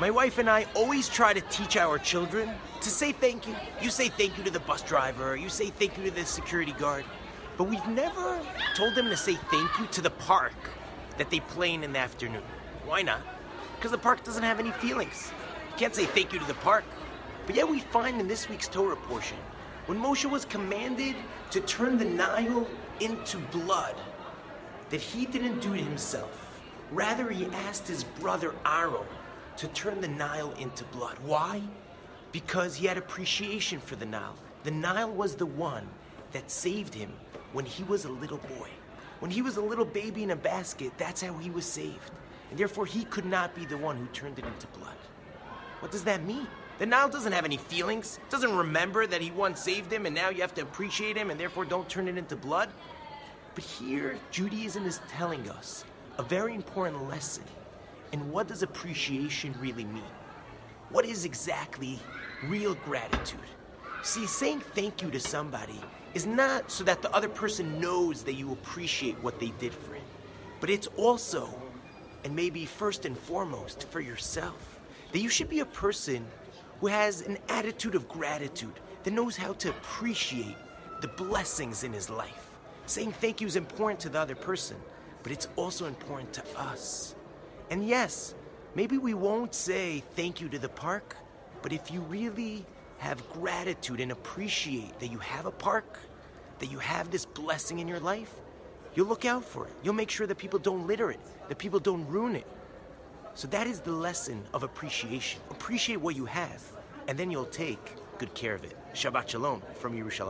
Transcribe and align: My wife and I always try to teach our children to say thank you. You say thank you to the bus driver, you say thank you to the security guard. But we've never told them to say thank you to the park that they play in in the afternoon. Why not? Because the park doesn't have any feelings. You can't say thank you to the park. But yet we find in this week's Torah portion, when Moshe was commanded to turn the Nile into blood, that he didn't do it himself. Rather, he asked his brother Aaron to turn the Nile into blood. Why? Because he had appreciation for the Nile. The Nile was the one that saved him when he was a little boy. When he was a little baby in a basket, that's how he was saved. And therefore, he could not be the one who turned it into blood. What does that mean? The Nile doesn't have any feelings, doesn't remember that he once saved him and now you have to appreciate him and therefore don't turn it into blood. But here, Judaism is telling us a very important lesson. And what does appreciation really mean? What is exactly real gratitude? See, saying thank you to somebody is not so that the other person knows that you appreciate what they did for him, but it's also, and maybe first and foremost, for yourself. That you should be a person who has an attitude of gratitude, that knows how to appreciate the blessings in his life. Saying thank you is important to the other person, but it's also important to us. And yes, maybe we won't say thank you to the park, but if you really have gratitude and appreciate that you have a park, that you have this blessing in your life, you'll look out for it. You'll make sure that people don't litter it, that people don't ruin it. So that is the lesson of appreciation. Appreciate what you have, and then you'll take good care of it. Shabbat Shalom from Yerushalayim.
My 0.00 0.10
wife 0.12 0.38
and 0.38 0.48
I 0.48 0.64
always 0.76 1.08
try 1.08 1.32
to 1.32 1.40
teach 1.40 1.76
our 1.76 1.98
children 1.98 2.48
to 2.82 2.88
say 2.88 3.10
thank 3.10 3.48
you. 3.48 3.56
You 3.82 3.90
say 3.90 4.08
thank 4.08 4.38
you 4.38 4.44
to 4.44 4.50
the 4.50 4.60
bus 4.60 4.80
driver, 4.82 5.34
you 5.34 5.48
say 5.48 5.70
thank 5.70 5.98
you 5.98 6.04
to 6.04 6.12
the 6.12 6.24
security 6.24 6.70
guard. 6.70 7.04
But 7.56 7.64
we've 7.64 7.86
never 7.88 8.40
told 8.76 8.94
them 8.94 9.08
to 9.08 9.16
say 9.16 9.34
thank 9.50 9.76
you 9.76 9.86
to 9.90 10.00
the 10.00 10.10
park 10.10 10.54
that 11.16 11.30
they 11.30 11.40
play 11.40 11.74
in 11.74 11.82
in 11.82 11.92
the 11.92 11.98
afternoon. 11.98 12.44
Why 12.86 13.02
not? 13.02 13.22
Because 13.74 13.90
the 13.90 13.98
park 13.98 14.22
doesn't 14.22 14.44
have 14.44 14.60
any 14.60 14.70
feelings. 14.70 15.32
You 15.72 15.78
can't 15.78 15.96
say 15.96 16.04
thank 16.04 16.32
you 16.32 16.38
to 16.38 16.46
the 16.46 16.54
park. 16.54 16.84
But 17.46 17.56
yet 17.56 17.68
we 17.68 17.80
find 17.80 18.20
in 18.20 18.28
this 18.28 18.48
week's 18.48 18.68
Torah 18.68 18.94
portion, 18.94 19.38
when 19.86 19.98
Moshe 19.98 20.30
was 20.30 20.44
commanded 20.44 21.16
to 21.50 21.60
turn 21.62 21.98
the 21.98 22.04
Nile 22.04 22.68
into 23.00 23.38
blood, 23.50 23.96
that 24.90 25.00
he 25.00 25.26
didn't 25.26 25.58
do 25.58 25.74
it 25.74 25.80
himself. 25.80 26.60
Rather, 26.92 27.30
he 27.30 27.46
asked 27.66 27.88
his 27.88 28.04
brother 28.04 28.54
Aaron 28.64 29.04
to 29.58 29.68
turn 29.68 30.00
the 30.00 30.08
Nile 30.08 30.52
into 30.60 30.84
blood. 30.84 31.16
Why? 31.24 31.60
Because 32.30 32.76
he 32.76 32.86
had 32.86 32.96
appreciation 32.96 33.80
for 33.80 33.96
the 33.96 34.06
Nile. 34.06 34.36
The 34.62 34.70
Nile 34.70 35.10
was 35.10 35.34
the 35.34 35.46
one 35.46 35.88
that 36.32 36.50
saved 36.50 36.94
him 36.94 37.12
when 37.52 37.64
he 37.64 37.82
was 37.84 38.04
a 38.04 38.08
little 38.10 38.38
boy. 38.38 38.68
When 39.18 39.32
he 39.32 39.42
was 39.42 39.56
a 39.56 39.60
little 39.60 39.84
baby 39.84 40.22
in 40.22 40.30
a 40.30 40.36
basket, 40.36 40.92
that's 40.96 41.20
how 41.20 41.36
he 41.38 41.50
was 41.50 41.66
saved. 41.66 42.12
And 42.50 42.58
therefore, 42.58 42.86
he 42.86 43.04
could 43.04 43.24
not 43.24 43.54
be 43.56 43.66
the 43.66 43.76
one 43.76 43.96
who 43.96 44.06
turned 44.06 44.38
it 44.38 44.44
into 44.44 44.68
blood. 44.68 44.96
What 45.80 45.90
does 45.90 46.04
that 46.04 46.24
mean? 46.24 46.46
The 46.78 46.86
Nile 46.86 47.08
doesn't 47.08 47.32
have 47.32 47.44
any 47.44 47.56
feelings, 47.56 48.20
doesn't 48.30 48.56
remember 48.56 49.08
that 49.08 49.20
he 49.20 49.32
once 49.32 49.60
saved 49.60 49.92
him 49.92 50.06
and 50.06 50.14
now 50.14 50.28
you 50.28 50.40
have 50.42 50.54
to 50.54 50.62
appreciate 50.62 51.16
him 51.16 51.30
and 51.30 51.38
therefore 51.38 51.64
don't 51.64 51.88
turn 51.88 52.06
it 52.06 52.16
into 52.16 52.36
blood. 52.36 52.68
But 53.56 53.64
here, 53.64 54.16
Judaism 54.30 54.86
is 54.86 55.00
telling 55.08 55.50
us 55.50 55.84
a 56.18 56.22
very 56.22 56.54
important 56.54 57.08
lesson. 57.08 57.42
And 58.12 58.30
what 58.32 58.48
does 58.48 58.62
appreciation 58.62 59.54
really 59.60 59.84
mean? 59.84 60.02
What 60.90 61.04
is 61.04 61.24
exactly 61.24 61.98
real 62.44 62.74
gratitude? 62.74 63.40
See, 64.02 64.26
saying 64.26 64.60
thank 64.74 65.02
you 65.02 65.10
to 65.10 65.20
somebody 65.20 65.80
is 66.14 66.24
not 66.24 66.70
so 66.70 66.84
that 66.84 67.02
the 67.02 67.14
other 67.14 67.28
person 67.28 67.80
knows 67.80 68.22
that 68.22 68.34
you 68.34 68.52
appreciate 68.52 69.22
what 69.22 69.38
they 69.38 69.52
did 69.58 69.74
for 69.74 69.94
him, 69.94 70.04
but 70.60 70.70
it's 70.70 70.86
also, 70.96 71.48
and 72.24 72.34
maybe 72.34 72.64
first 72.64 73.04
and 73.04 73.18
foremost, 73.18 73.88
for 73.88 74.00
yourself. 74.00 74.80
That 75.12 75.20
you 75.20 75.28
should 75.28 75.48
be 75.48 75.60
a 75.60 75.66
person 75.66 76.24
who 76.80 76.86
has 76.86 77.22
an 77.22 77.38
attitude 77.48 77.94
of 77.94 78.08
gratitude, 78.08 78.72
that 79.04 79.12
knows 79.12 79.36
how 79.36 79.52
to 79.54 79.70
appreciate 79.70 80.56
the 81.00 81.08
blessings 81.08 81.84
in 81.84 81.92
his 81.92 82.08
life. 82.08 82.50
Saying 82.86 83.12
thank 83.12 83.40
you 83.40 83.46
is 83.46 83.56
important 83.56 84.00
to 84.00 84.08
the 84.08 84.18
other 84.18 84.34
person, 84.34 84.76
but 85.22 85.32
it's 85.32 85.48
also 85.56 85.86
important 85.86 86.32
to 86.34 86.58
us. 86.58 87.14
And 87.70 87.86
yes, 87.86 88.34
maybe 88.74 88.98
we 88.98 89.14
won't 89.14 89.54
say 89.54 90.02
thank 90.16 90.40
you 90.40 90.48
to 90.48 90.58
the 90.58 90.68
park, 90.68 91.16
but 91.62 91.72
if 91.72 91.90
you 91.90 92.00
really 92.02 92.64
have 92.98 93.28
gratitude 93.30 94.00
and 94.00 94.10
appreciate 94.10 94.98
that 95.00 95.08
you 95.08 95.18
have 95.18 95.46
a 95.46 95.50
park, 95.50 95.98
that 96.58 96.70
you 96.70 96.78
have 96.78 97.10
this 97.10 97.24
blessing 97.24 97.78
in 97.78 97.86
your 97.86 98.00
life, 98.00 98.34
you'll 98.94 99.06
look 99.06 99.24
out 99.24 99.44
for 99.44 99.66
it. 99.66 99.72
You'll 99.82 99.94
make 99.94 100.10
sure 100.10 100.26
that 100.26 100.38
people 100.38 100.58
don't 100.58 100.86
litter 100.86 101.10
it, 101.10 101.20
that 101.48 101.58
people 101.58 101.78
don't 101.78 102.06
ruin 102.08 102.34
it. 102.36 102.46
So 103.34 103.46
that 103.48 103.66
is 103.66 103.80
the 103.80 103.92
lesson 103.92 104.42
of 104.52 104.64
appreciation. 104.64 105.40
Appreciate 105.50 106.00
what 106.00 106.16
you 106.16 106.24
have, 106.24 106.62
and 107.06 107.16
then 107.16 107.30
you'll 107.30 107.44
take 107.44 107.94
good 108.18 108.34
care 108.34 108.54
of 108.54 108.64
it. 108.64 108.76
Shabbat 108.94 109.28
Shalom 109.28 109.62
from 109.74 109.96
Yerushalayim. 109.96 110.26